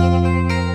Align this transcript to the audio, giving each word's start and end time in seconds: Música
Música 0.00 0.69